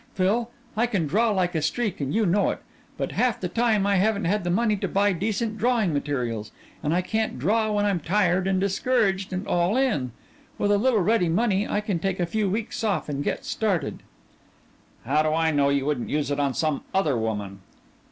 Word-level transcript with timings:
Phil, 0.15 0.49
I 0.75 0.87
can 0.87 1.05
draw 1.05 1.29
like 1.29 1.53
a 1.53 1.61
streak, 1.61 2.01
and 2.01 2.11
you 2.11 2.25
know 2.25 2.49
it. 2.49 2.57
But 2.97 3.11
half 3.11 3.39
the 3.39 3.47
time 3.47 3.85
I 3.85 3.97
haven't 3.97 4.25
had 4.25 4.43
the 4.43 4.49
money 4.49 4.75
to 4.77 4.87
buy 4.87 5.13
decent 5.13 5.59
drawing 5.59 5.93
materials 5.93 6.51
and 6.81 6.91
I 6.91 7.03
can't 7.03 7.37
draw 7.37 7.71
when 7.73 7.85
I'm 7.85 7.99
tired 7.99 8.47
and 8.47 8.59
discouraged 8.59 9.31
and 9.31 9.45
all 9.45 9.77
in. 9.77 10.11
With 10.57 10.71
a 10.71 10.79
little 10.79 11.01
ready 11.01 11.29
money 11.29 11.67
I 11.67 11.81
can 11.81 11.99
take 11.99 12.19
a 12.19 12.25
few 12.25 12.49
weeks 12.49 12.83
off 12.83 13.09
and 13.09 13.23
get 13.23 13.45
started." 13.45 14.01
"How 15.05 15.21
do 15.21 15.33
I 15.35 15.51
know 15.51 15.69
you 15.69 15.85
wouldn't 15.85 16.09
use 16.09 16.31
it 16.31 16.39
on 16.39 16.55
some 16.55 16.81
other 16.95 17.15
woman?" 17.15 17.59